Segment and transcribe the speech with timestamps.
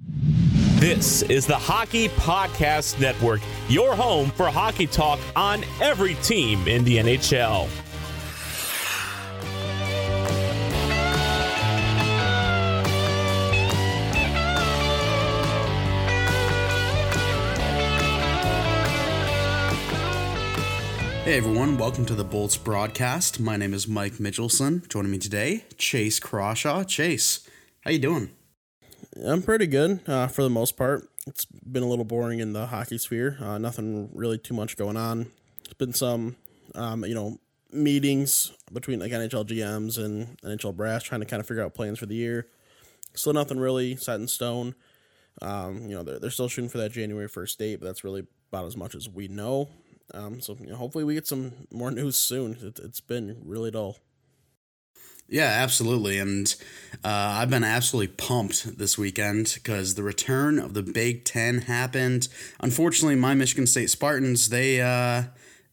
[0.00, 6.84] This is the Hockey Podcast Network, your home for hockey talk on every team in
[6.84, 7.68] the NHL.
[21.24, 23.38] Hey everyone, welcome to the Bolts broadcast.
[23.38, 24.88] My name is Mike Mitchelson.
[24.88, 26.84] Joining me today, Chase Crawshaw.
[26.84, 27.46] Chase,
[27.80, 28.30] how you doing?
[29.24, 31.08] I'm pretty good uh, for the most part.
[31.26, 33.36] It's been a little boring in the hockey sphere.
[33.40, 35.30] Uh, nothing really too much going on.
[35.64, 36.36] There's been some,
[36.74, 37.38] um, you know,
[37.72, 41.98] meetings between like NHL GMs and NHL brass trying to kind of figure out plans
[41.98, 42.46] for the year.
[43.14, 44.74] Still nothing really set in stone.
[45.42, 48.26] Um, you know, they're, they're still shooting for that January 1st date, but that's really
[48.52, 49.68] about as much as we know.
[50.14, 52.56] Um, so you know, hopefully we get some more news soon.
[52.62, 53.96] It, it's been really dull.
[55.28, 56.18] Yeah, absolutely.
[56.18, 56.54] And
[57.04, 62.28] uh, I've been absolutely pumped this weekend because the return of the Big Ten happened.
[62.60, 64.80] Unfortunately, my Michigan State Spartans, they.
[64.80, 65.24] Uh,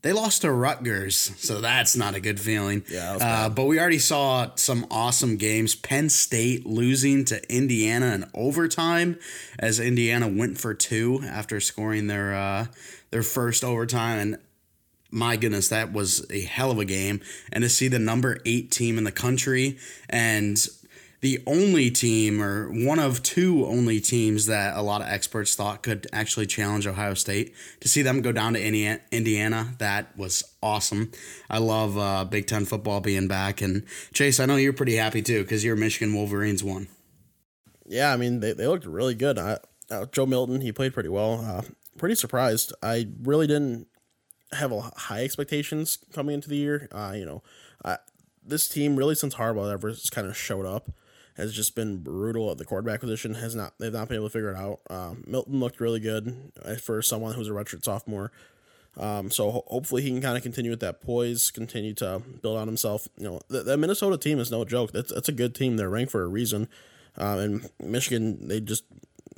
[0.01, 2.83] they lost to Rutgers, so that's not a good feeling.
[2.91, 5.73] Yeah, uh, but we already saw some awesome games.
[5.73, 9.17] Penn State losing to Indiana in overtime,
[9.57, 12.67] as Indiana went for two after scoring their uh,
[13.09, 14.37] their first overtime, and
[15.15, 17.21] my goodness, that was a hell of a game.
[17.53, 19.77] And to see the number eight team in the country
[20.09, 20.67] and
[21.21, 25.81] the only team or one of two only teams that a lot of experts thought
[25.81, 27.55] could actually challenge Ohio State.
[27.79, 31.13] To see them go down to Indiana, that was awesome.
[31.49, 33.61] I love uh, Big Ten football being back.
[33.61, 36.89] And Chase, I know you're pretty happy too because your Michigan Wolverines won.
[37.87, 39.39] Yeah, I mean they, they looked really good.
[39.39, 39.59] I,
[39.89, 41.39] uh, Joe Milton, he played pretty well.
[41.39, 41.61] Uh,
[41.97, 42.73] pretty surprised.
[42.83, 43.87] I really didn't
[44.53, 46.87] have a high expectations coming into the year.
[46.91, 47.43] Uh, you know,
[47.83, 47.97] uh,
[48.45, 50.91] this team really since Harbaugh ever just kind of showed up
[51.37, 53.35] has just been brutal at the quarterback position.
[53.35, 54.79] Has not they've not been able to figure it out.
[54.89, 58.31] Um, Milton looked really good uh, for someone who's a redshirt sophomore.
[58.97, 62.57] Um, so ho- hopefully he can kind of continue with that poise, continue to build
[62.57, 63.09] on himself.
[63.17, 64.93] You know, the, the Minnesota team is no joke.
[64.93, 65.75] That's that's a good team.
[65.75, 66.69] They're ranked for a reason.
[67.17, 68.83] Um, and Michigan, they just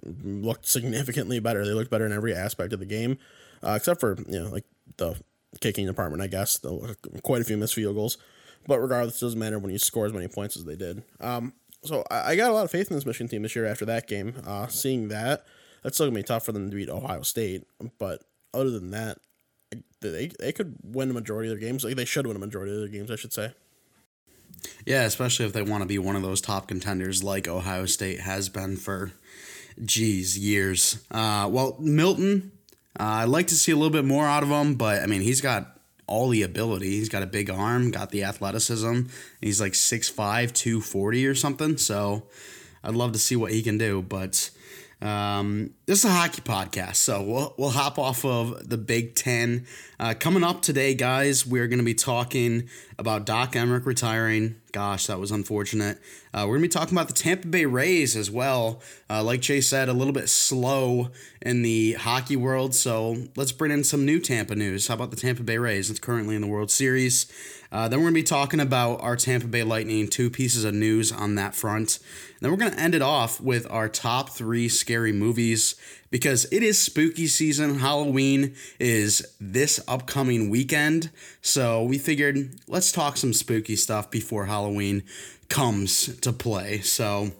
[0.03, 1.65] looked significantly better.
[1.65, 3.17] They looked better in every aspect of the game,
[3.63, 4.65] uh, except for you know like
[4.97, 5.15] the
[5.59, 6.21] kicking department.
[6.21, 8.17] I guess the, quite a few missed field goals,
[8.65, 11.03] but regardless, it doesn't matter when you score as many points as they did.
[11.19, 11.53] Um,
[11.83, 13.85] so I, I got a lot of faith in this Michigan team this year after
[13.85, 14.33] that game.
[14.45, 15.45] Uh, seeing that,
[15.83, 17.65] that's still gonna be tough for them to beat Ohio State.
[17.99, 19.19] But other than that,
[20.01, 21.83] they they could win a majority of their games.
[21.83, 23.53] Like they should win a majority of their games, I should say.
[24.85, 28.21] Yeah, especially if they want to be one of those top contenders like Ohio State
[28.21, 29.11] has been for,
[29.83, 31.03] geez, years.
[31.11, 32.51] Uh, well, Milton,
[32.99, 35.21] uh, I'd like to see a little bit more out of him, but I mean,
[35.21, 35.77] he's got
[36.07, 36.91] all the ability.
[36.91, 39.03] He's got a big arm, got the athleticism.
[39.41, 40.15] He's like 6'5,
[40.53, 41.77] 240 or something.
[41.77, 42.23] So
[42.83, 44.01] I'd love to see what he can do.
[44.01, 44.49] But
[45.01, 49.67] um, this is a hockey podcast, so we'll, we'll hop off of the Big Ten.
[49.99, 54.55] Uh, coming up today, guys, we're going to be talking about Doc Emrick retiring.
[54.77, 55.97] Gosh, that was unfortunate.
[56.31, 58.79] Uh, we're going to be talking about the Tampa Bay Rays as well.
[59.09, 61.09] Uh, like Chase said, a little bit slow
[61.41, 64.87] in the hockey world, so let's bring in some new Tampa news.
[64.87, 65.89] How about the Tampa Bay Rays?
[65.89, 67.25] It's currently in the World Series.
[67.71, 70.75] Uh, then we're going to be talking about our Tampa Bay Lightning, two pieces of
[70.75, 71.97] news on that front.
[71.97, 75.73] And then we're going to end it off with our top three scary movies
[76.09, 77.79] because it is spooky season.
[77.79, 81.11] Halloween is this upcoming weekend.
[81.41, 85.03] So we figured let's talk some spooky stuff before Halloween
[85.49, 86.79] comes to play.
[86.79, 87.31] So.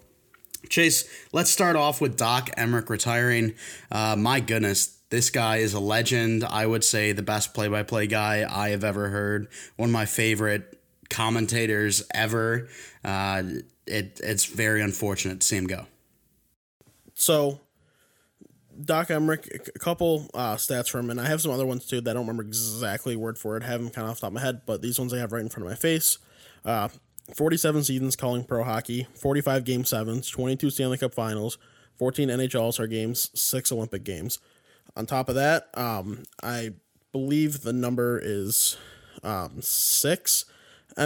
[0.70, 3.54] Chase, let's start off with Doc Emrick retiring.
[3.90, 6.44] Uh, my goodness, this guy is a legend.
[6.44, 9.48] I would say the best play by play guy I have ever heard.
[9.78, 10.78] One of my favorite
[11.10, 12.68] commentators ever.
[13.04, 13.44] Uh,
[13.86, 15.86] it, it's very unfortunate to see him go.
[17.14, 17.62] So,
[18.84, 22.02] Doc Emrick, a couple uh, stats from him, and I have some other ones too
[22.02, 23.64] that I don't remember exactly word for word.
[23.64, 25.20] I have them kind of off the top of my head, but these ones I
[25.20, 26.20] have right in front of my face.
[26.64, 26.90] Uh,
[27.34, 31.58] 47 seasons calling pro hockey, 45 game sevens, 22 Stanley Cup finals,
[31.98, 34.40] 14 NHL All Star games, six Olympic games.
[34.96, 36.72] On top of that, um, I
[37.12, 38.78] believe the number is
[39.24, 40.46] um, six.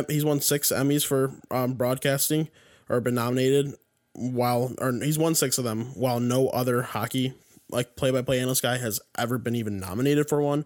[0.07, 2.49] He's won six Emmys for um, broadcasting
[2.87, 3.75] or been nominated.
[4.13, 7.33] while or he's won six of them, while no other hockey
[7.71, 10.65] like play by play analyst guy has ever been even nominated for one.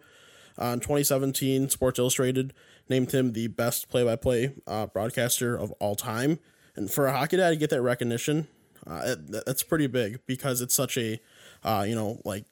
[0.60, 2.54] Uh, in 2017, Sports Illustrated
[2.88, 4.54] named him the best play by play
[4.94, 6.40] broadcaster of all time.
[6.76, 8.48] And for a hockey dad to get that recognition,
[8.88, 11.20] uh, it, that's pretty big because it's such a,
[11.64, 12.46] uh, you know, like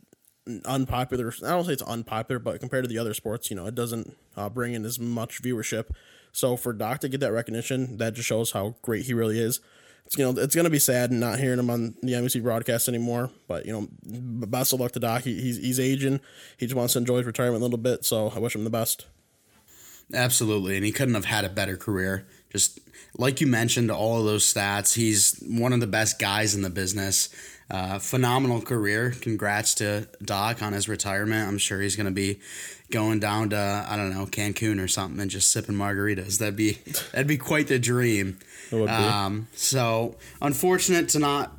[0.65, 1.33] unpopular.
[1.43, 4.15] I don't say it's unpopular, but compared to the other sports, you know, it doesn't
[4.35, 5.91] uh, bring in as much viewership.
[6.31, 9.59] So for Doc to get that recognition, that just shows how great he really is.
[10.05, 13.31] It's you know it's gonna be sad not hearing him on the NBC broadcast anymore.
[13.47, 13.87] But you know,
[14.47, 15.23] best of luck to Doc.
[15.23, 16.19] He, he's he's aging.
[16.57, 18.05] He just wants to enjoy his retirement a little bit.
[18.05, 19.05] So I wish him the best.
[20.13, 22.27] Absolutely, and he couldn't have had a better career.
[22.51, 22.79] Just
[23.17, 24.95] like you mentioned, all of those stats.
[24.95, 27.29] He's one of the best guys in the business.
[27.69, 29.13] Uh, phenomenal career.
[29.21, 31.47] Congrats to Doc on his retirement.
[31.47, 32.39] I'm sure he's going to be
[32.91, 36.37] going down to I don't know Cancun or something and just sipping margaritas.
[36.37, 36.73] That'd be
[37.11, 38.39] that'd be quite the dream.
[39.25, 41.57] Um, so unfortunate to not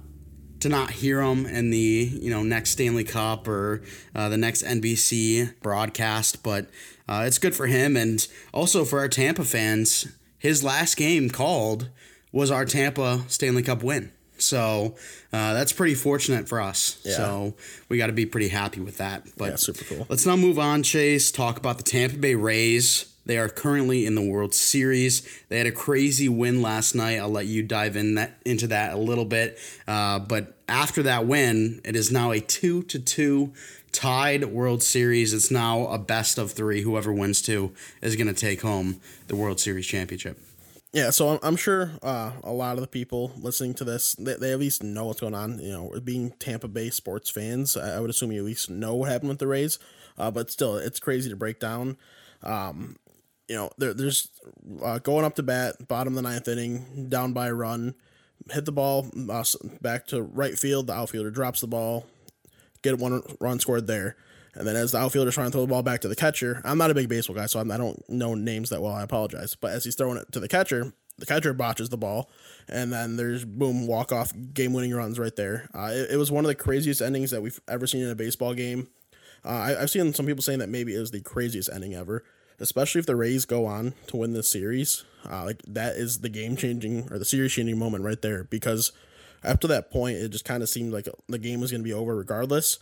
[0.61, 1.79] to not hear him in the
[2.21, 3.83] you know next Stanley Cup or
[4.15, 6.67] uh, the next NBC broadcast, but
[7.09, 10.07] uh, it's good for him and also for our Tampa fans.
[10.39, 11.89] His last game called
[12.33, 14.13] was our Tampa Stanley Cup win.
[14.45, 14.95] So
[15.33, 17.01] uh, that's pretty fortunate for us.
[17.05, 17.17] Yeah.
[17.17, 17.55] So
[17.89, 19.27] we got to be pretty happy with that.
[19.37, 20.07] But yeah, super cool.
[20.09, 21.33] Let's now move on, Chase.
[21.33, 23.11] Talk about the Tampa Bay Rays.
[23.27, 25.27] They are currently in the World Series.
[25.49, 27.19] They had a crazy win last night.
[27.19, 29.59] I'll let you dive in that into that a little bit.
[29.89, 33.53] Uh, but after that win, it is now a two to two
[33.93, 35.33] tied World Series.
[35.33, 36.83] It's now a best of three.
[36.83, 40.39] Whoever wins two is going to take home the World Series championship.
[40.95, 44.35] Yeah, so I'm, I'm sure uh, a lot of the people listening to this, they,
[44.35, 45.59] they at least know what's going on.
[45.59, 48.95] You know, being Tampa Bay sports fans, I, I would assume you at least know
[48.95, 49.81] what happened with the Rays.
[50.17, 51.97] Uh, but still, it's crazy to break down.
[52.45, 52.97] Um,
[53.49, 54.29] you know, there, there's
[54.85, 57.95] uh, going up to bat, bottom of the ninth inning, down by a run,
[58.53, 59.45] hit the ball uh,
[59.81, 60.87] back to right field.
[60.87, 62.07] The outfielder drops the ball,
[62.83, 64.17] get one run scored there.
[64.55, 66.79] And then as the outfielder's trying to throw the ball back to the catcher, I'm
[66.79, 68.93] not a big baseball guy, so I'm, I do not know names that well.
[68.93, 69.57] I apologize.
[69.61, 72.31] But as he's throwing it to the catcher, the catcher botches the ball,
[72.69, 75.69] and then there's boom walk off game winning runs right there.
[75.75, 78.17] Uh, it, it, was one of the craziest endings that we've ever seen in a
[78.17, 78.89] baseball game.
[79.45, 82.25] Uh, I, I've seen some people saying that maybe it was the craziest ending ever,
[82.59, 85.05] especially if the Rays go on to win this series.
[85.29, 88.93] Uh, like that is the game changing or the series changing moment right there because
[89.45, 91.93] after that point, it just kind of seemed like the game was going to be
[91.93, 92.79] over regardless.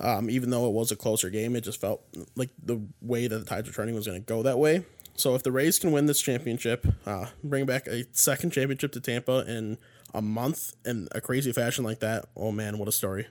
[0.00, 2.02] Um, even though it was a closer game, it just felt
[2.34, 4.84] like the way that the tides were turning was going to go that way.
[5.16, 9.00] So if the Rays can win this championship, uh, bring back a second championship to
[9.00, 9.78] Tampa in
[10.12, 13.28] a month in a crazy fashion like that, oh man, what a story!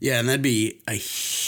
[0.00, 0.98] Yeah, and that'd be a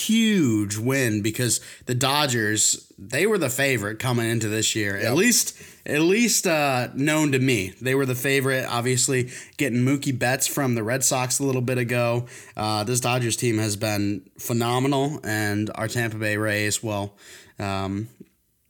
[0.06, 4.96] huge win because the Dodgers they were the favorite coming into this year.
[4.96, 5.04] Yep.
[5.04, 8.66] At least, at least uh, known to me, they were the favorite.
[8.68, 12.26] Obviously, getting Mookie Betts from the Red Sox a little bit ago.
[12.56, 17.14] Uh, this Dodgers team has been phenomenal, and our Tampa Bay Rays, well,
[17.58, 18.08] um,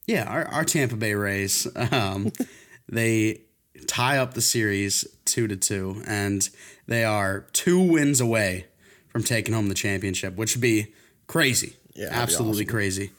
[0.07, 2.33] yeah, our, our Tampa Bay Rays, um,
[2.89, 3.43] they
[3.87, 6.49] tie up the series two to two, and
[6.87, 8.67] they are two wins away
[9.09, 10.93] from taking home the championship, which would be
[11.27, 11.77] crazy.
[11.95, 12.75] Yeah, absolutely awesome.
[12.75, 13.11] crazy.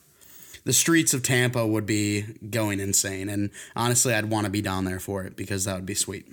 [0.64, 4.86] The streets of Tampa would be going insane, and honestly, I'd want to be down
[4.86, 6.32] there for it because that would be sweet.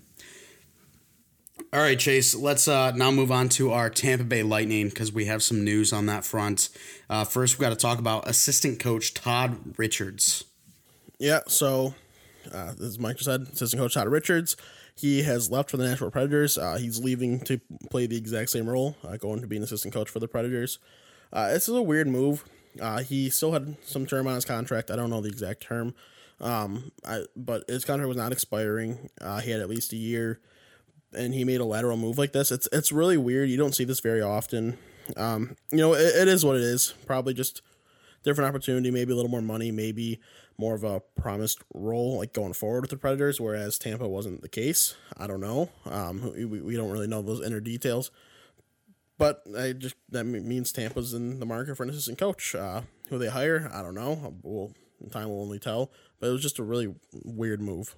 [1.72, 5.26] All right, Chase, let's uh, now move on to our Tampa Bay Lightning because we
[5.26, 6.69] have some news on that front.
[7.08, 10.44] Uh, first, we've got to talk about assistant coach Todd Richards.
[11.19, 11.94] Yeah, so
[12.52, 14.56] uh, as Mike just said, assistant coach Todd Richards
[14.94, 16.58] he has left for the Nashville Predators.
[16.58, 17.60] Uh, he's leaving to
[17.91, 20.79] play the exact same role, uh, going to be an assistant coach for the Predators.
[21.32, 22.44] Uh, this is a weird move.
[22.81, 24.91] Uh, he still had some term on his contract.
[24.91, 25.94] I don't know the exact term,
[26.41, 29.10] um, I, but his contract was not expiring.
[29.20, 30.41] Uh, he had at least a year,
[31.12, 32.51] and he made a lateral move like this.
[32.51, 33.51] It's it's really weird.
[33.51, 34.79] You don't see this very often.
[35.17, 36.94] Um, you know, it, it is what it is.
[37.06, 37.60] Probably just
[38.22, 40.20] different opportunity, maybe a little more money, maybe
[40.58, 44.48] more of a promised role like going forward with the Predators, whereas Tampa wasn't the
[44.48, 44.94] case.
[45.19, 45.70] I don't know.
[45.86, 48.10] Um, we, we don't really know those inner details,
[49.22, 52.56] but I just that means Tampa's in the market for an assistant coach.
[52.56, 54.34] Uh, who they hire, I don't know.
[54.43, 54.72] Well,
[55.10, 55.93] time will only tell.
[56.19, 57.94] But it was just a really weird move.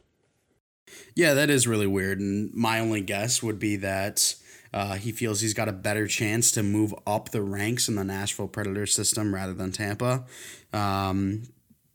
[1.15, 4.35] Yeah, that is really weird, and my only guess would be that.
[4.75, 8.03] Uh, he feels he's got a better chance to move up the ranks in the
[8.03, 10.25] Nashville Predator system rather than Tampa.
[10.73, 11.45] Um,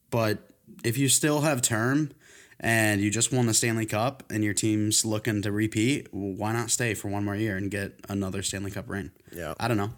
[0.09, 0.50] but
[0.83, 2.13] if you still have term
[2.60, 6.70] and you just won the Stanley Cup and your team's looking to repeat, why not
[6.70, 9.12] stay for one more year and get another Stanley Cup ring?
[9.32, 9.54] Yeah.
[9.60, 9.92] I don't know.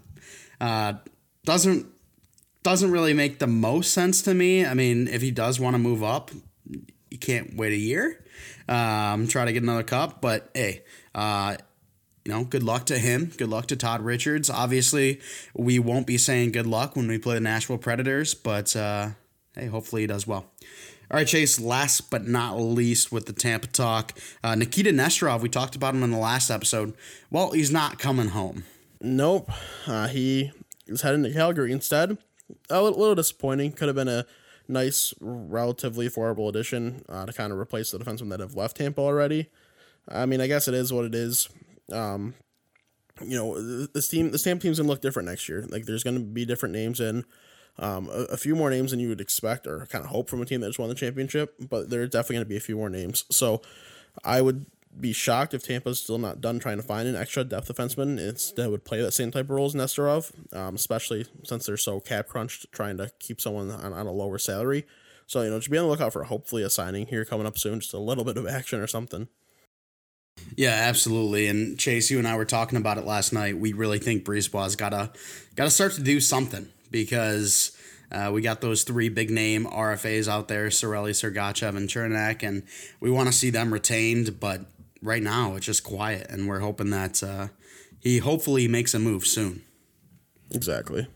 [0.60, 0.94] Uh,
[1.44, 1.88] doesn't
[2.64, 4.66] doesn't really make the most sense to me.
[4.66, 6.30] I mean, if he does want to move up,
[7.10, 8.24] you can't wait a year.
[8.70, 10.84] Um, try to get another cup, but hey,
[11.16, 11.58] uh,
[12.24, 13.32] you know, good luck to him.
[13.36, 14.50] Good luck to Todd Richards.
[14.50, 15.20] Obviously,
[15.56, 19.10] we won't be saying good luck when we play the Nashville Predators, but uh,
[19.56, 20.52] hey, hopefully he does well.
[21.12, 25.50] All right, Chase, last but not least with the Tampa talk, uh, Nikita Nesterov, we
[25.50, 26.94] talked about him in the last episode.
[27.30, 28.64] Well, he's not coming home.
[29.02, 29.52] Nope.
[29.86, 30.54] Uh, he
[30.88, 32.18] is heading to Calgary instead.
[32.70, 33.74] A little, little disappointing.
[33.74, 34.26] Could have been a
[34.70, 39.02] nice, relatively affordable addition uh, to kind of replace the defensemen that have left Tampa
[39.02, 39.50] already.
[40.08, 41.50] I mean, I guess it is what it is.
[41.92, 42.36] Um,
[43.22, 45.66] you know, this team, this Tampa team's gonna look different next year.
[45.68, 47.26] Like, there's gonna be different names in.
[47.82, 50.40] Um, a, a, few more names than you would expect or kind of hope from
[50.40, 52.60] a team that just won the championship, but there are definitely going to be a
[52.60, 53.26] few more names.
[53.32, 53.64] So
[54.24, 54.68] I would
[55.00, 58.70] be shocked if Tampa's still not done trying to find an extra depth defenseman that
[58.70, 62.28] would play that same type of role as Nesterov, um, especially since they're so cap
[62.28, 64.86] crunched trying to keep someone on, on a lower salary.
[65.26, 67.58] So, you know, just be on the lookout for hopefully a signing here coming up
[67.58, 69.28] soon, just a little bit of action or something.
[70.56, 71.48] Yeah, absolutely.
[71.48, 73.58] And Chase, you and I were talking about it last night.
[73.58, 75.12] We really think BriseBois's gotta
[75.56, 77.76] gotta start to do something because
[78.12, 82.64] uh, we got those three big name RFAs out there, Cirelli, Sergachev, and Cernak, and
[83.00, 84.40] we want to see them retained.
[84.40, 84.62] But
[85.02, 87.48] right now, it's just quiet, and we're hoping that uh,
[88.00, 89.64] he hopefully makes a move soon.
[90.52, 91.08] Exactly.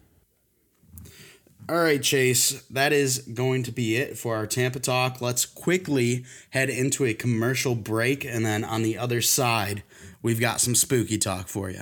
[1.68, 5.20] All right, Chase, that is going to be it for our Tampa talk.
[5.20, 9.82] Let's quickly head into a commercial break, and then on the other side,
[10.22, 11.82] we've got some spooky talk for you.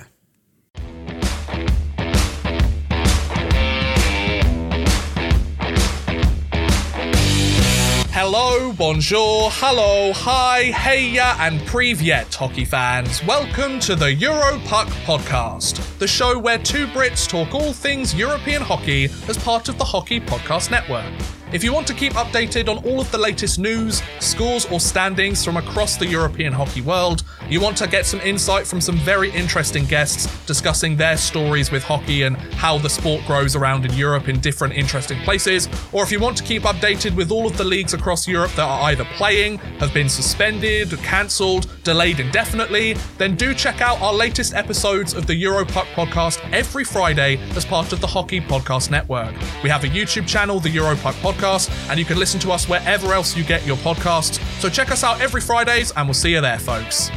[8.26, 13.22] Hello, bonjour, hello, hi, hey ya, and privyet, hockey fans.
[13.26, 19.10] Welcome to the Europuck podcast, the show where two Brits talk all things European hockey
[19.28, 21.04] as part of the Hockey Podcast Network.
[21.54, 25.44] If you want to keep updated on all of the latest news, scores, or standings
[25.44, 29.30] from across the European hockey world, you want to get some insight from some very
[29.30, 34.28] interesting guests discussing their stories with hockey and how the sport grows around in Europe
[34.28, 37.62] in different interesting places, or if you want to keep updated with all of the
[37.62, 43.54] leagues across Europe that are either playing, have been suspended, cancelled, delayed indefinitely, then do
[43.54, 48.08] check out our latest episodes of the Europuck podcast every Friday as part of the
[48.08, 49.36] Hockey Podcast Network.
[49.62, 52.68] We have a YouTube channel, the Europuck Podcast podcast, and you can listen to us
[52.68, 54.40] wherever else you get your podcasts.
[54.60, 57.10] So check us out every Fridays, and we'll see you there, folks.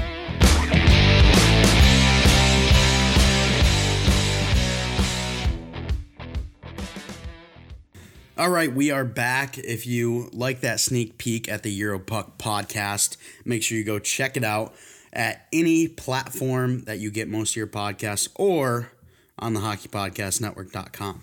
[8.37, 9.57] All right, we are back.
[9.57, 14.37] If you like that sneak peek at the Europuck podcast, make sure you go check
[14.37, 14.75] it out
[15.11, 18.91] at any platform that you get most of your podcasts or
[19.39, 21.21] on the hockeypodcastnetwork.com.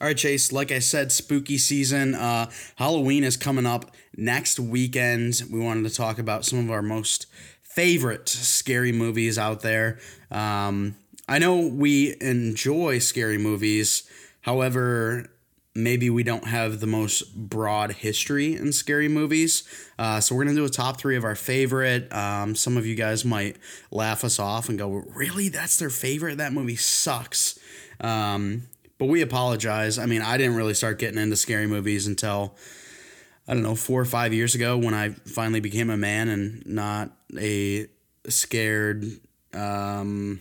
[0.00, 0.52] All right, Chase.
[0.52, 2.14] Like I said, spooky season.
[2.14, 5.42] Uh, Halloween is coming up next weekend.
[5.50, 7.26] We wanted to talk about some of our most
[7.62, 9.98] favorite scary movies out there.
[10.30, 10.96] Um,
[11.28, 14.08] I know we enjoy scary movies.
[14.42, 15.30] However,
[15.74, 19.62] maybe we don't have the most broad history in scary movies.
[19.98, 22.12] Uh, so we're to do a top three of our favorite.
[22.12, 23.56] Um, some of you guys might
[23.90, 25.48] laugh us off and go, Really?
[25.48, 26.38] That's their favorite?
[26.38, 27.58] That movie sucks.
[28.00, 29.98] Um, but we apologize.
[29.98, 32.56] I mean, I didn't really start getting into scary movies until
[33.48, 36.66] I don't know, four or five years ago when I finally became a man and
[36.66, 37.86] not a
[38.28, 39.04] scared
[39.54, 40.40] um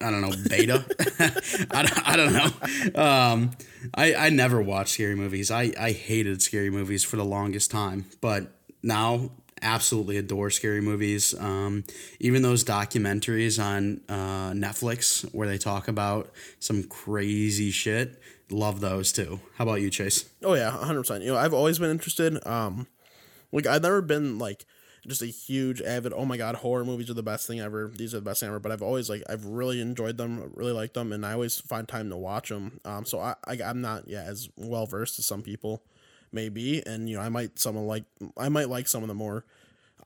[0.00, 0.84] I don't know, beta.
[1.70, 3.02] I, I don't know.
[3.02, 3.52] Um,
[3.94, 5.50] I, I never watched scary movies.
[5.50, 8.04] I, I hated scary movies for the longest time.
[8.20, 9.30] But now
[9.64, 11.34] absolutely adore scary movies.
[11.40, 11.84] Um,
[12.20, 16.30] even those documentaries on uh, Netflix where they talk about
[16.60, 19.40] some crazy shit, love those too.
[19.56, 20.28] How about you, Chase?
[20.44, 21.24] Oh yeah, hundred percent.
[21.24, 22.46] You know, I've always been interested.
[22.46, 22.86] Um,
[23.50, 24.66] like I've never been like
[25.06, 26.12] just a huge avid.
[26.12, 27.90] Oh my god, horror movies are the best thing ever.
[27.94, 28.60] These are the best thing ever.
[28.60, 31.88] But I've always like I've really enjoyed them, really liked them, and I always find
[31.88, 32.80] time to watch them.
[32.84, 35.82] Um, so I, I I'm not yeah as well versed as some people
[36.34, 38.04] may be and you know I might someone like
[38.36, 39.44] I might like some of the more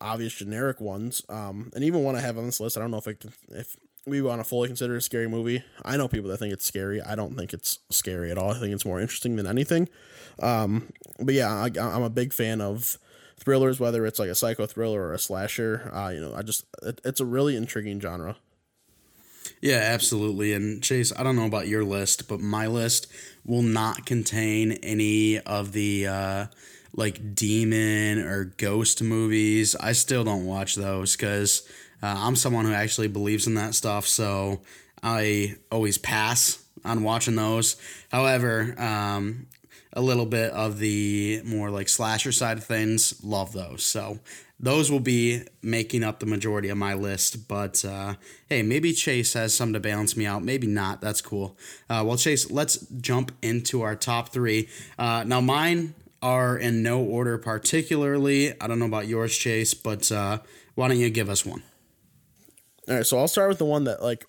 [0.00, 1.23] obvious generic ones.
[1.28, 3.76] Um, and even one I have on this list, I don't know if it if
[4.07, 5.62] we want to fully consider a scary movie.
[5.85, 7.00] I know people that think it's scary.
[7.02, 8.52] I don't think it's scary at all.
[8.52, 9.88] I think it's more interesting than anything.
[10.40, 12.99] Um, but yeah, I, am a big fan of
[13.38, 15.90] thrillers, whether it's like a psycho thriller or a slasher.
[15.93, 18.37] Uh, you know, I just it, it's a really intriguing genre.
[19.61, 20.52] Yeah, absolutely.
[20.52, 23.07] And Chase, I don't know about your list, but my list
[23.45, 26.47] will not contain any of the uh,
[26.99, 29.76] like demon or ghost movies.
[29.76, 31.62] I still don't watch those because
[32.02, 34.07] uh, I'm someone who actually believes in that stuff.
[34.09, 34.62] So
[35.00, 37.76] I always pass on watching those.
[38.11, 39.47] However, um,
[39.93, 43.85] a little bit of the more like slasher side of things, love those.
[43.85, 44.19] So
[44.59, 47.47] those will be making up the majority of my list.
[47.47, 48.14] But uh,
[48.49, 50.43] hey, maybe Chase has some to balance me out.
[50.43, 51.00] Maybe not.
[51.00, 51.57] That's cool.
[51.88, 54.69] Uh, well, Chase, let's jump into our top three.
[54.99, 58.58] Uh, now, mine are in no order particularly.
[58.60, 60.38] I don't know about yours, Chase, but uh,
[60.75, 61.62] why don't you give us one?
[62.88, 64.25] All right, so I'll start with the one that like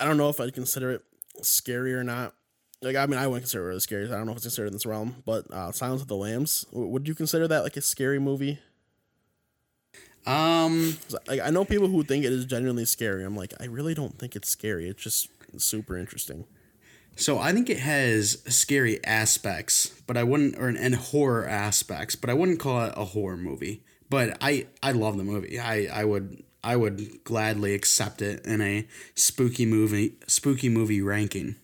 [0.00, 1.02] I don't know if I'd consider it
[1.42, 2.34] scary or not.
[2.82, 4.06] Like I mean, I wouldn't consider it really scary.
[4.06, 6.66] I don't know if it's considered in this realm, but uh, Silence of the Lambs.
[6.72, 8.58] Would you consider that like a scary movie?
[10.26, 10.96] Um,
[11.28, 13.24] like I know people who think it is genuinely scary.
[13.24, 14.88] I'm like, I really don't think it's scary.
[14.88, 15.28] It's just
[15.58, 16.46] super interesting.
[17.16, 22.28] So I think it has scary aspects, but I wouldn't, or and horror aspects, but
[22.28, 23.82] I wouldn't call it a horror movie.
[24.10, 25.58] But I, I love the movie.
[25.58, 31.56] I, I would, I would gladly accept it in a spooky movie, spooky movie ranking.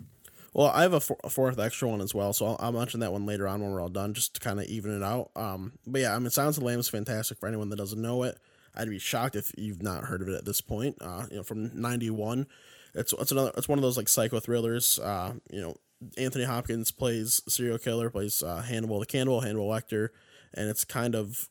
[0.53, 3.01] Well, I have a, for- a fourth extra one as well, so I'll, I'll, mention
[3.01, 5.31] that one later on when we're all done, just to kind of even it out.
[5.37, 8.01] Um, but yeah, I mean, Silence of the Lambs is fantastic for anyone that doesn't
[8.01, 8.39] know it.
[8.75, 10.97] I'd be shocked if you've not heard of it at this point.
[11.01, 12.47] Uh, you know, from '91,
[12.95, 14.99] it's it's another it's one of those like psycho thrillers.
[14.99, 15.77] Uh, you know,
[16.17, 20.09] Anthony Hopkins plays serial killer, plays uh, Hannibal the Cannibal, Hannibal Lecter,
[20.55, 21.49] and it's kind of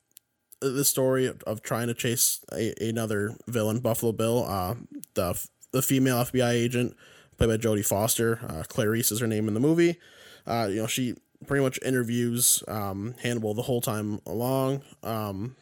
[0.62, 4.75] the story of, of trying to chase a, another villain, Buffalo Bill, uh,
[5.13, 6.96] the the female FBI agent
[7.38, 8.39] played by Jodie Foster.
[8.48, 9.98] Uh, Clarice is her name in the movie.
[10.46, 11.15] Uh, you know, she
[11.48, 14.84] pretty much interviews um, Hannibal the whole time along.
[15.03, 15.55] Um,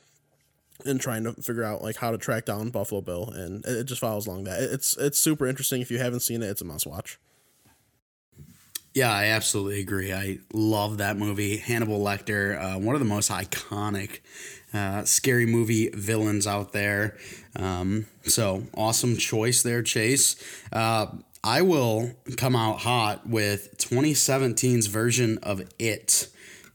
[0.85, 4.01] and trying to figure out like how to track down Buffalo Bill, and it, just
[4.01, 4.61] follows along that.
[4.61, 5.81] It's it's super interesting.
[5.81, 7.19] If you haven't seen it, it's a must watch.
[8.93, 10.11] Yeah, I absolutely agree.
[10.11, 11.57] I love that movie.
[11.57, 14.21] Hannibal Lecter, uh, one of the most iconic
[14.73, 17.15] uh, scary movie villains out there.
[17.55, 20.35] Um, so awesome choice there, Chase.
[20.73, 21.07] Uh,
[21.43, 26.27] I will come out hot with 2017's version of It.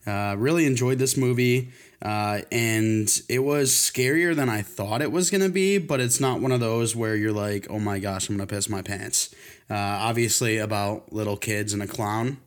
[0.07, 1.73] Uh, really enjoyed this movie.
[2.03, 6.19] Uh, and it was scarier than I thought it was going to be, but it's
[6.19, 8.83] not one of those where you're like, oh my gosh, I'm going to piss my
[8.83, 9.33] pants.
[9.71, 12.39] Uh, obviously, about little kids and a clown.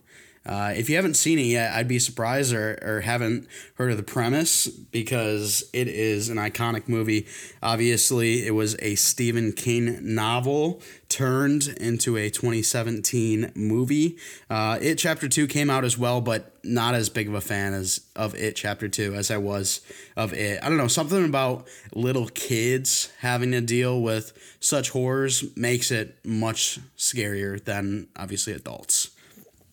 [0.45, 3.97] Uh, if you haven't seen it yet, I'd be surprised or, or haven't heard of
[3.97, 7.25] the premise because it is an iconic movie.
[7.63, 14.17] Obviously, it was a Stephen King novel turned into a 2017 movie.
[14.49, 17.73] Uh, it Chapter 2 came out as well, but not as big of a fan
[17.73, 19.81] as of It Chapter 2 as I was
[20.15, 20.59] of It.
[20.61, 26.17] I don't know, something about little kids having to deal with such horrors makes it
[26.23, 29.04] much scarier than obviously adults.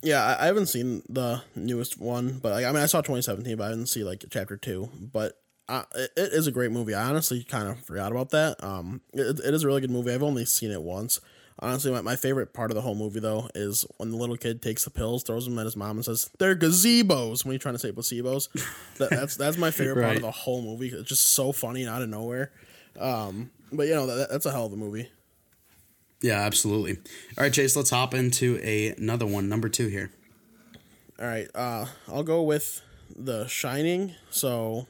[0.03, 3.65] Yeah, I, haven't seen the newest one, but I, I mean, I saw 2017, but
[3.65, 4.91] I didn't see like chapter two.
[5.01, 5.39] But
[5.69, 6.95] uh, it, it is a great movie.
[6.95, 8.63] I honestly kind of forgot about that.
[8.65, 10.13] Um, it, it is a really good movie.
[10.13, 11.21] I've only seen it once.
[11.61, 14.61] Honestly, my, my favorite part of the whole movie though is when the little kid
[14.61, 17.75] takes the pills, throws them at his mom, and says, "They're gazebos." When he's trying
[17.75, 18.49] to say placebos,
[18.99, 20.05] that, that's that's my favorite right.
[20.05, 20.89] part of the whole movie.
[20.89, 22.51] It's just so funny and out of nowhere.
[22.99, 25.09] Um, but you know that, that's a hell of a movie.
[26.23, 26.99] Yeah, absolutely.
[27.37, 30.13] All right, Chase, let's hop into a, another one, number two here.
[31.19, 32.81] All right, uh, I'll go with
[33.15, 34.15] The Shining.
[34.31, 34.87] So,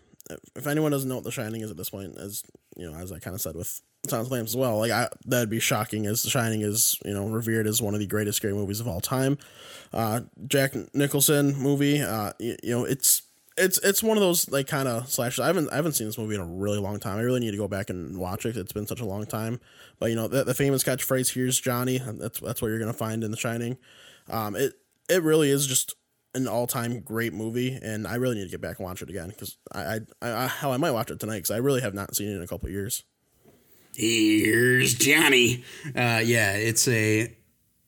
[0.54, 2.42] if anyone doesn't know what The Shining is at this point, as
[2.76, 5.50] you know, as I kind of said with Silence Lambs as well, like I, that'd
[5.50, 6.06] be shocking.
[6.06, 8.88] As The Shining is, you know, revered as one of the greatest scary movies of
[8.88, 9.38] all time.
[9.92, 12.00] Uh, Jack Nicholson movie.
[12.00, 13.22] Uh, you, you know, it's
[13.56, 15.40] it's it's one of those like kind of slashes.
[15.40, 17.18] I haven't I haven't seen this movie in a really long time.
[17.18, 18.56] I really need to go back and watch it.
[18.56, 19.60] It's been such a long time.
[19.98, 23.22] But you know the, the famous catchphrase "Here's Johnny." That's that's what you're gonna find
[23.24, 23.76] in The Shining.
[24.28, 24.74] Um, it
[25.08, 25.94] it really is just
[26.34, 29.10] an all time great movie, and I really need to get back and watch it
[29.10, 31.94] again because I, I I how I might watch it tonight because I really have
[31.94, 33.04] not seen it in a couple years.
[33.94, 35.64] Here's Johnny.
[35.88, 37.36] Uh, yeah, it's a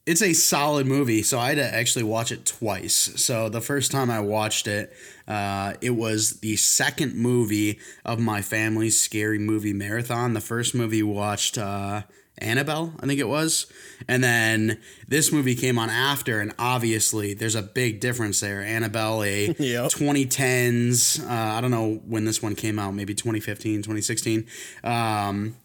[0.07, 1.23] it's a solid movie.
[1.23, 2.95] So I had to actually watch it twice.
[3.17, 4.93] So the first time I watched it,
[5.27, 10.35] uh, it was the second movie of my family's scary movie marathon.
[10.35, 12.03] The first movie we watched uh,
[12.39, 13.67] Annabelle, I think it was,
[14.09, 18.61] and then this movie came on after, and obviously there's a big difference there.
[18.61, 19.91] Annabelle, a yep.
[19.91, 24.47] 2010s, uh, I don't know when this one came out, maybe 2015, 2016.
[24.83, 25.57] Um,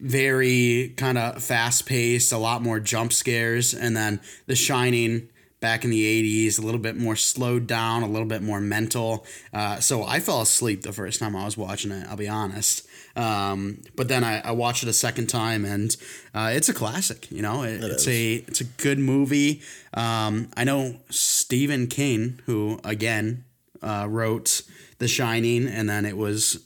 [0.00, 5.28] very kind of fast paced, a lot more jump scares, and then The Shining
[5.60, 9.26] back in the 80s, a little bit more slowed down, a little bit more mental.
[9.52, 12.86] Uh, so I fell asleep the first time I was watching it, I'll be honest.
[13.16, 15.96] Um, but then I, I, watched it a second time, and
[16.32, 17.28] uh, it's a classic.
[17.32, 18.08] You know, it, it it's is.
[18.08, 19.60] a it's a good movie.
[19.92, 23.44] Um, I know Stephen King, who again
[23.82, 24.62] uh, wrote
[24.98, 26.62] The Shining, and then it was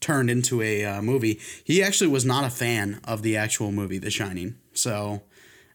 [0.00, 1.40] turned into a uh, movie.
[1.64, 4.56] He actually was not a fan of the actual movie, The Shining.
[4.72, 5.22] So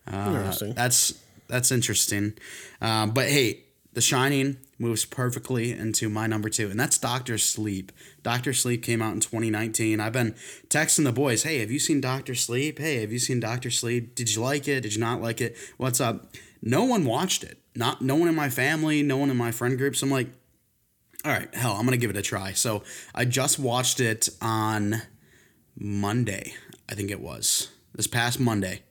[0.07, 2.33] uh, that's that's interesting.
[2.81, 7.91] Uh, but hey, The Shining moves perfectly into my number two, and that's Doctor Sleep.
[8.21, 9.99] Doctor Sleep came out in 2019.
[9.99, 10.35] I've been
[10.69, 12.79] texting the boys, hey, have you seen Doctor Sleep?
[12.79, 14.15] Hey, have you seen Doctor Sleep?
[14.15, 14.81] Did you like it?
[14.81, 15.57] Did you not like it?
[15.77, 16.27] What's up?
[16.61, 17.57] No one watched it.
[17.75, 20.01] Not no one in my family, no one in my friend groups.
[20.01, 20.27] I'm like,
[21.25, 22.53] all right, hell, I'm gonna give it a try.
[22.53, 22.83] So
[23.15, 25.01] I just watched it on
[25.77, 26.53] Monday,
[26.89, 28.83] I think it was this past Monday.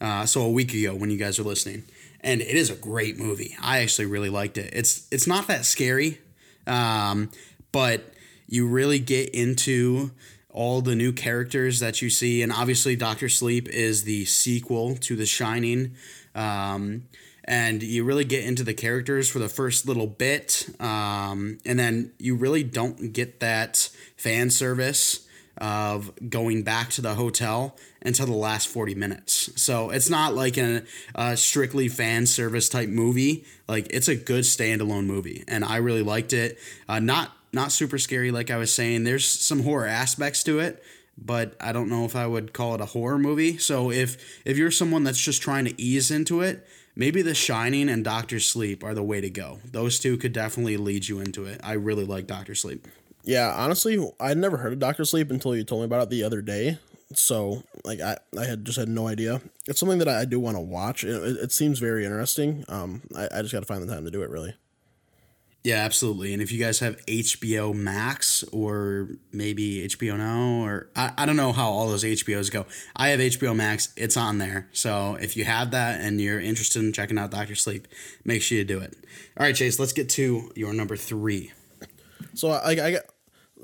[0.00, 1.82] Uh, so a week ago when you guys are listening
[2.20, 3.56] and it is a great movie.
[3.60, 4.70] I actually really liked it.
[4.72, 6.20] It's it's not that scary,
[6.66, 7.30] um,
[7.72, 8.12] but
[8.46, 10.12] you really get into
[10.50, 15.16] all the new characters that you see, and obviously Doctor Sleep is the sequel to
[15.16, 15.94] The Shining.
[16.34, 17.04] Um,
[17.48, 22.12] and you really get into the characters for the first little bit, um, and then
[22.18, 28.32] you really don't get that fan service of going back to the hotel until the
[28.32, 29.50] last 40 minutes.
[29.60, 30.82] So it's not like a,
[31.14, 33.44] a, strictly fan service type movie.
[33.66, 36.58] Like it's a good standalone movie, and I really liked it.
[36.86, 39.04] Uh, not not super scary, like I was saying.
[39.04, 40.82] There's some horror aspects to it,
[41.16, 43.56] but I don't know if I would call it a horror movie.
[43.56, 46.66] So if if you're someone that's just trying to ease into it,
[46.98, 49.60] maybe The Shining and Doctor Sleep are the way to go.
[49.64, 51.60] Those two could definitely lead you into it.
[51.64, 52.86] I really like Doctor Sleep.
[53.22, 56.24] Yeah, honestly, I'd never heard of Doctor Sleep until you told me about it the
[56.24, 56.78] other day.
[57.14, 59.40] So, like, I, I had just had no idea.
[59.66, 61.04] It's something that I, do want to watch.
[61.04, 62.66] It, it, it, seems very interesting.
[62.68, 64.54] Um, I, I just got to find the time to do it, really.
[65.68, 66.32] Yeah, absolutely.
[66.32, 71.36] And if you guys have HBO Max or maybe HBO Now, or I, I don't
[71.36, 72.64] know how all those HBOs go.
[72.96, 74.70] I have HBO Max, it's on there.
[74.72, 77.86] So if you have that and you're interested in checking out Doctor Sleep,
[78.24, 78.96] make sure you do it.
[79.36, 81.52] All right, Chase, let's get to your number three.
[82.32, 83.02] So I, I got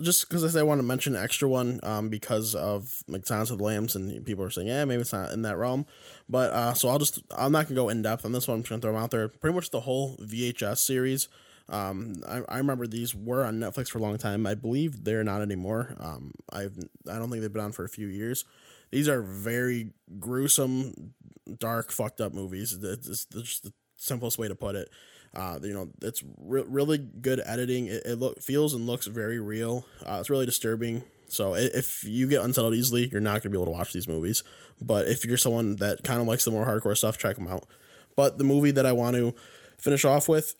[0.03, 3.65] just because I want to mention extra one um, because of like Silence of the
[3.65, 5.87] Lambs and people are saying yeah maybe it's not in that realm,
[6.29, 8.57] but uh, so I'll just I'm not gonna go in depth on this one.
[8.57, 9.29] I'm just gonna throw them out there.
[9.29, 11.29] Pretty much the whole VHS series.
[11.69, 14.47] Um, I, I remember these were on Netflix for a long time.
[14.47, 15.97] I believe they're not anymore.
[15.99, 16.77] Um, I've
[17.11, 18.45] I don't think they've been on for a few years.
[18.91, 21.15] These are very gruesome,
[21.59, 22.79] dark, fucked up movies.
[22.81, 24.91] It's just the simplest way to put it.
[25.35, 27.87] Uh, you know, it's re- really good editing.
[27.87, 29.85] It, it look feels and looks very real.
[30.07, 31.03] Uh, it's really disturbing.
[31.27, 34.45] So if you get unsettled easily, you're not to be able to watch these movies.
[34.81, 37.67] But if you're someone that kind of likes the more hardcore stuff, check them out.
[38.15, 39.35] But the movie that I want to
[39.77, 40.55] finish off with,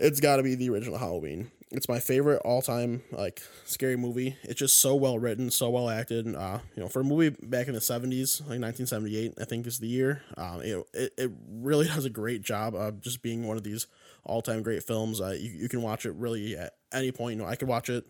[0.00, 1.50] it's got to be the original Halloween.
[1.70, 4.36] It's my favorite all time like scary movie.
[4.42, 6.34] It's just so well written, so well acted.
[6.34, 9.44] Uh, you know, for a movie back in the seventies, like nineteen seventy eight, I
[9.44, 10.22] think is the year.
[10.36, 13.86] Um, it, it it really does a great job of just being one of these
[14.24, 15.20] all time great films.
[15.20, 17.36] Uh, you, you can watch it really at any point.
[17.36, 18.04] You know, I could watch it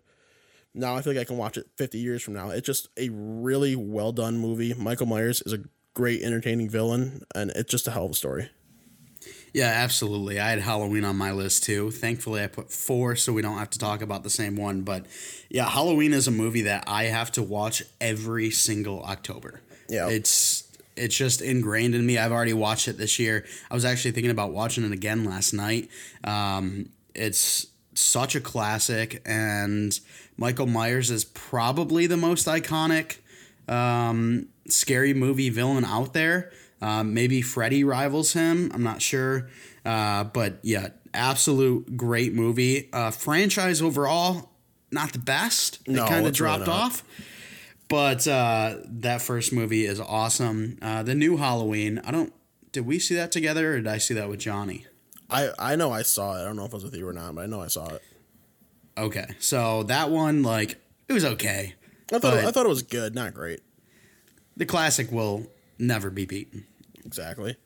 [0.73, 0.97] now.
[0.97, 2.51] I feel like I can watch it 50 years from now.
[2.51, 4.73] It's just a really well done movie.
[4.73, 5.59] Michael Myers is a
[5.93, 8.49] great, entertaining villain, and it's just a hell of a story.
[9.53, 10.39] Yeah, absolutely.
[10.39, 11.91] I had Halloween on my list too.
[11.91, 14.83] Thankfully, I put four so we don't have to talk about the same one.
[14.83, 15.07] But
[15.49, 19.61] yeah, Halloween is a movie that I have to watch every single October.
[19.89, 20.09] Yeah.
[20.09, 22.19] It's it's just ingrained in me.
[22.19, 23.45] I've already watched it this year.
[23.71, 25.89] I was actually thinking about watching it again last night.
[26.23, 29.99] Um, it's such a classic, and
[30.37, 33.17] Michael Myers is probably the most iconic
[33.69, 36.53] um, scary movie villain out there.
[36.83, 38.71] Um, maybe Freddy rivals him.
[38.75, 39.49] I'm not sure.
[39.85, 42.89] Uh, but yeah, absolute great movie.
[42.93, 44.51] Uh, franchise overall,
[44.91, 45.87] not the best.
[45.87, 47.05] No, it kind of dropped off.
[47.89, 50.79] But uh, that first movie is awesome.
[50.81, 52.33] Uh, the new Halloween, I don't.
[52.73, 54.87] Did we see that together, or did I see that with Johnny?
[55.29, 56.43] I I know I saw it.
[56.43, 57.89] I don't know if it was with you or not, but I know I saw
[57.89, 58.03] it.
[58.97, 61.75] Okay, so that one, like, it was okay.
[62.13, 63.61] I thought it, I thought it was good, not great.
[64.57, 65.47] The classic will
[65.81, 66.67] never be beaten.
[67.05, 67.57] Exactly.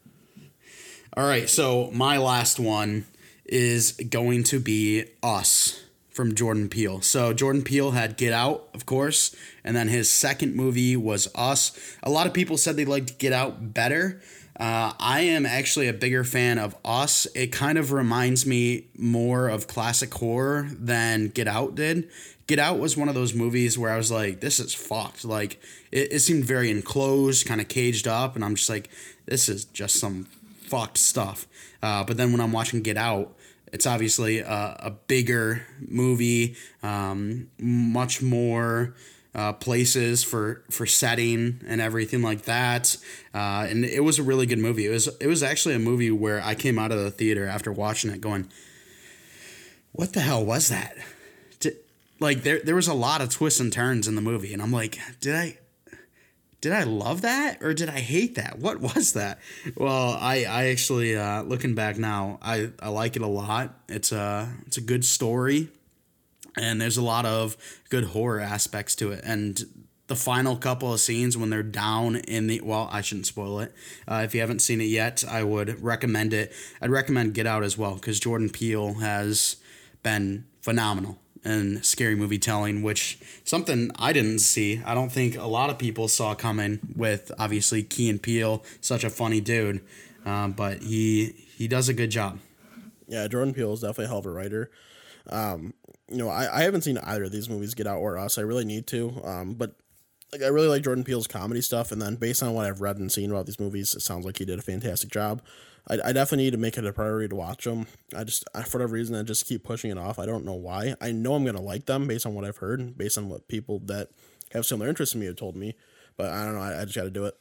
[1.17, 3.07] All right, so my last one
[3.45, 7.01] is going to be Us from Jordan Peele.
[7.03, 11.97] So Jordan Peele had Get Out, of course, and then his second movie was Us.
[12.03, 14.23] A lot of people said they liked Get Out better.
[14.59, 17.27] Uh, I am actually a bigger fan of Us.
[17.35, 22.09] It kind of reminds me more of classic horror than Get Out did.
[22.47, 25.25] Get Out was one of those movies where I was like, this is fucked.
[25.25, 28.91] Like, it, it seemed very enclosed, kind of caged up, and I'm just like,
[29.27, 30.25] this is just some
[30.61, 31.49] fucked stuff.
[31.83, 33.35] Uh, but then when I'm watching Get Out,
[33.73, 38.95] it's obviously a, a bigger movie, um, much more
[39.35, 42.97] uh, places for for setting and everything like that.
[43.35, 44.87] Uh, and it was a really good movie.
[44.87, 47.73] It was it was actually a movie where I came out of the theater after
[47.73, 48.49] watching it going,
[49.93, 50.97] "What the hell was that?"
[52.21, 54.73] Like there there was a lot of twists and turns in the movie, and I'm
[54.73, 55.59] like, did I
[56.61, 58.59] did I love that or did I hate that?
[58.59, 59.41] What was that?
[59.77, 63.75] Well, I I actually uh, looking back now, I I like it a lot.
[63.89, 65.69] It's a it's a good story,
[66.57, 67.57] and there's a lot of
[67.91, 69.65] good horror aspects to it, and
[70.07, 73.73] the final couple of scenes when they're down in the well i shouldn't spoil it.
[74.07, 76.53] Uh, if you haven't seen it yet i would recommend it.
[76.81, 79.57] I'd recommend get out as well because jordan peele has
[80.03, 84.83] been phenomenal in scary movie telling which something i didn't see.
[84.85, 89.05] I don't think a lot of people saw coming with obviously key and peele such
[89.05, 89.81] a funny dude.
[90.27, 92.39] Um, but he he does a good job.
[93.07, 94.71] Yeah, Jordan Peele is definitely a hell of a writer.
[95.31, 95.75] Um,
[96.11, 98.39] you know, I, I haven't seen either of these movies, Get Out or Us.
[98.39, 99.21] I really need to.
[99.25, 99.75] Um, but
[100.33, 102.99] like I really like Jordan Peele's comedy stuff, and then based on what I've read
[102.99, 105.43] and seen about these movies, it sounds like he did a fantastic job.
[105.89, 107.87] I, I definitely need to make it a priority to watch them.
[108.17, 110.19] I just I, for whatever reason I just keep pushing it off.
[110.19, 110.95] I don't know why.
[111.01, 113.49] I know I'm gonna like them based on what I've heard and based on what
[113.49, 114.09] people that
[114.53, 115.75] have similar interests in me have told me,
[116.17, 116.61] but I don't know.
[116.61, 117.37] I, I just got to do it.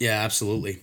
[0.00, 0.82] Yeah, absolutely.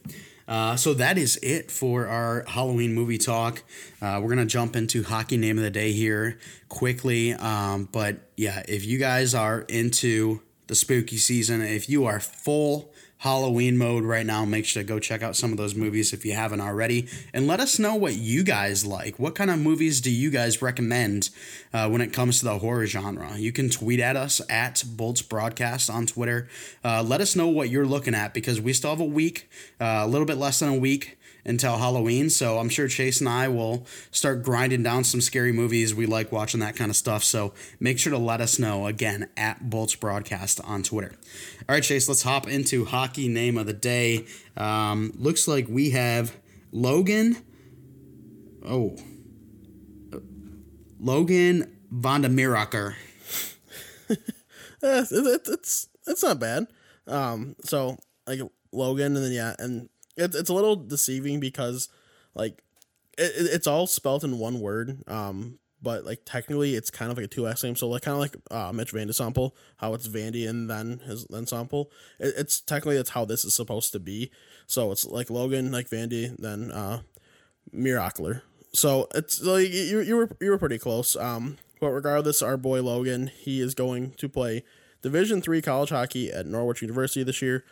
[0.52, 3.64] Uh, so that is it for our Halloween movie talk.
[4.02, 6.38] Uh, we're gonna jump into hockey name of the day here
[6.68, 7.32] quickly.
[7.32, 12.90] Um, but yeah, if you guys are into the spooky season, if you are full
[13.21, 16.25] Halloween mode right now, make sure to go check out some of those movies if
[16.25, 19.19] you haven't already, and let us know what you guys like.
[19.19, 21.29] What kind of movies do you guys recommend
[21.71, 23.38] uh, when it comes to the horror genre?
[23.38, 26.47] You can tweet at us at Bolts Broadcast on Twitter.
[26.84, 29.47] Uh, let us know what you're looking at because we still have a week,
[29.79, 32.30] uh, a little bit less than a week until Halloween.
[32.30, 35.93] So I'm sure Chase and I will start grinding down some scary movies.
[35.93, 37.23] We like watching that kind of stuff.
[37.23, 41.13] So make sure to let us know again at Bolts Broadcast on Twitter.
[41.67, 44.25] All right, Chase, let's hop into hockey name of the day.
[44.58, 46.36] Um, looks like we have
[46.71, 47.38] Logan.
[48.65, 48.97] Oh.
[50.99, 52.95] Logan Vandemiraker.
[54.10, 54.19] It,
[54.84, 56.67] it, it's it's not bad.
[57.08, 58.39] Um, so like
[58.71, 61.89] Logan, and then yeah, and it's it's a little deceiving because
[62.36, 62.62] like
[63.17, 65.04] it, it's all spelt in one word.
[65.08, 67.76] Um, but like technically, it's kind of like a two S name.
[67.76, 71.26] So like kind of like uh, Mitch Van Sample, how it's Vandy and then his
[71.26, 71.91] then Sample.
[72.19, 74.32] It, it's technically that's how this is supposed to be.
[74.67, 77.02] So it's like Logan, like Vandy, then uh,
[77.74, 78.41] Miracler.
[78.74, 81.15] So it's like you you were you were pretty close.
[81.15, 84.63] Um, but regardless, our boy Logan, he is going to play
[85.02, 87.63] Division three college hockey at Norwich University this year.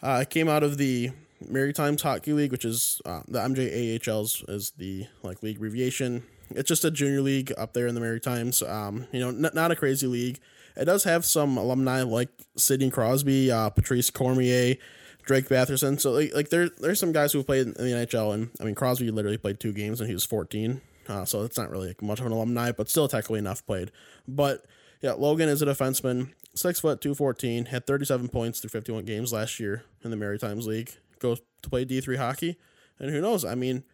[0.00, 1.10] Uh, came out of the
[1.48, 6.24] Maritimes Hockey League, which is uh, the MJAHL's is the like league abbreviation.
[6.50, 8.62] It's just a junior league up there in the Maritimes.
[8.62, 10.38] Um, you know, n- not a crazy league.
[10.76, 14.76] It does have some alumni like Sidney Crosby, uh, Patrice Cormier,
[15.24, 16.00] Drake Batherson.
[16.00, 18.74] So like, like there there's some guys who played in the NHL, and I mean
[18.74, 20.80] Crosby literally played two games when he was 14.
[21.08, 23.90] Uh, so it's not really like much of an alumni, but still technically enough played.
[24.28, 24.64] But
[25.00, 29.32] yeah, Logan is a defenseman, six foot two fourteen, had 37 points through 51 games
[29.32, 30.92] last year in the Maritimes League.
[31.22, 32.58] Goes to play D3 hockey,
[32.98, 33.44] and who knows?
[33.44, 33.84] I mean,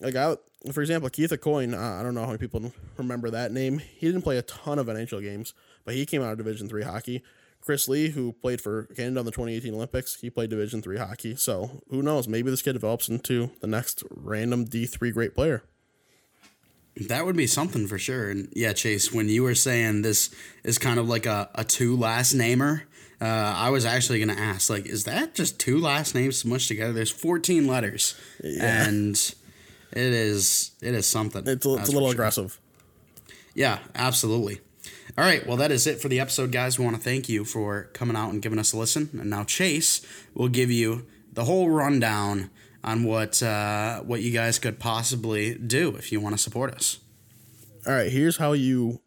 [0.00, 0.36] a guy,
[0.72, 1.74] for example, Keith Aucoin.
[1.74, 3.78] Uh, I don't know how many people remember that name.
[3.78, 5.54] He didn't play a ton of NHL games,
[5.84, 7.22] but he came out of Division three hockey.
[7.60, 11.34] Chris Lee, who played for Canada in the 2018 Olympics, he played Division three hockey.
[11.36, 12.26] So who knows?
[12.26, 15.62] Maybe this kid develops into the next random D3 great player.
[16.96, 18.30] That would be something for sure.
[18.30, 20.30] And yeah, Chase, when you were saying this
[20.64, 22.84] is kind of like a, a two last namer,
[23.20, 26.68] uh, I was actually going to ask, like, is that just two last names smushed
[26.68, 26.92] together?
[26.92, 28.18] There's 14 letters.
[28.42, 29.14] And
[29.92, 31.46] it is it is something.
[31.46, 32.14] It's a, it's a little sure.
[32.14, 32.60] aggressive.
[33.54, 34.60] Yeah, absolutely.
[35.18, 36.78] All right, well, that is it for the episode, guys.
[36.78, 39.10] We want to thank you for coming out and giving us a listen.
[39.12, 42.50] And now Chase will give you the whole rundown
[42.82, 46.98] on what uh, what you guys could possibly do if you want to support us.
[47.86, 49.00] All right, here's how you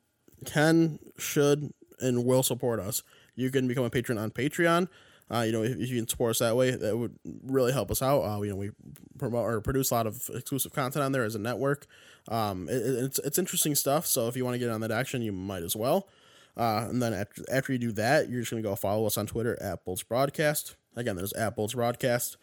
[0.46, 3.04] can, should, and will support us.
[3.36, 4.88] You can become a patron on Patreon.
[5.32, 7.90] Uh, you know, if, if, you can support us that way, that would really help
[7.90, 8.22] us out.
[8.22, 8.72] Uh, you know, we
[9.18, 11.88] promote or produce a lot of exclusive content on there as a network.
[12.28, 14.06] Um, it, it's it's interesting stuff.
[14.06, 16.08] So if you want to get on that action, you might as well.
[16.56, 19.26] Uh, and then after after you do that, you're just gonna go follow us on
[19.26, 20.76] Twitter at Bolts Broadcast.
[20.96, 22.38] Again, there's at Bolts Broadcast.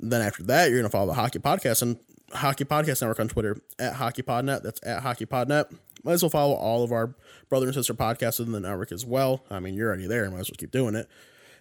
[0.00, 1.98] Then after that, you're gonna follow the Hockey Podcast and
[2.32, 4.62] Hockey Podcast Network on Twitter at HockeyPodNet.
[4.62, 5.76] That's at HockeyPodNet.
[6.02, 7.14] Might as well follow all of our
[7.48, 9.44] brother and sister podcasts in the network as well.
[9.50, 10.30] I mean, you're already there.
[10.30, 11.08] Might as well keep doing it.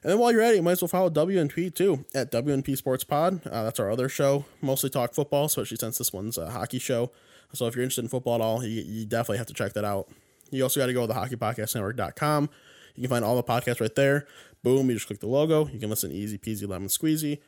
[0.03, 2.75] And then while you're at it, you might as well follow WNP too at WNP
[2.75, 3.45] Sports Pod.
[3.47, 7.11] Uh, that's our other show, mostly talk football, especially since this one's a hockey show.
[7.53, 9.85] So if you're interested in football at all, you, you definitely have to check that
[9.85, 10.09] out.
[10.51, 12.49] You also got to go to the hockeypodcastnetwork.com.
[12.95, 14.27] You can find all the podcasts right there.
[14.61, 15.67] Boom, you just click the logo.
[15.67, 17.39] You can listen easy peasy lemon squeezy.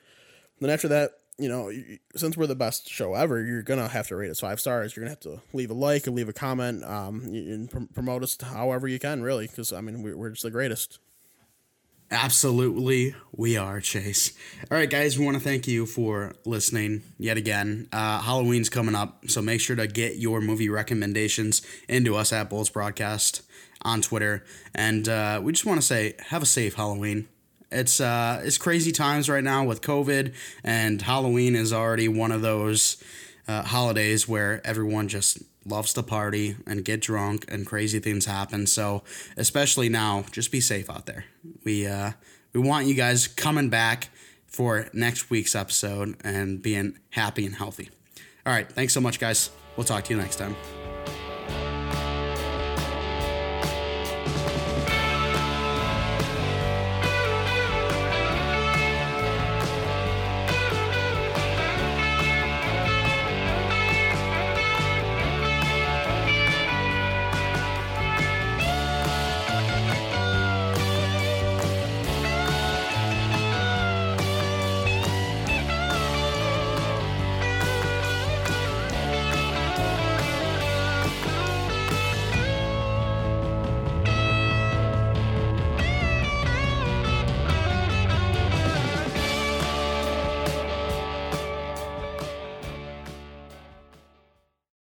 [0.60, 1.70] Then after that, you know,
[2.16, 4.96] since we're the best show ever, you're gonna have to rate us five stars.
[4.96, 8.38] You're gonna have to leave a like and leave a comment, um, and promote us
[8.42, 11.00] however you can, really, because I mean, we're just the greatest.
[12.12, 14.32] Absolutely, we are, Chase.
[14.70, 17.90] All right, guys, we want to thank you for listening yet again.
[17.92, 22.48] Uh, Halloween's coming up, so make sure to get your movie recommendations into us at
[22.48, 23.42] Bolts Broadcast
[23.82, 24.46] on Twitter.
[24.76, 27.28] And uh, we just want to say, have a safe Halloween.
[27.72, 32.42] It's uh, it's crazy times right now with COVID, and Halloween is already one of
[32.42, 33.04] those
[33.48, 38.68] uh, holidays where everyone just loves to party and get drunk and crazy things happen.
[38.68, 39.04] So
[39.36, 41.26] especially now, just be safe out there.
[41.64, 42.12] We uh,
[42.54, 44.10] we want you guys coming back
[44.48, 47.90] for next week's episode and being happy and healthy.
[48.46, 49.50] All right, thanks so much, guys.
[49.76, 50.56] We'll talk to you next time.